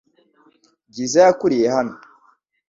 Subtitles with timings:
[0.89, 1.95] Bwiza yakuriye hano.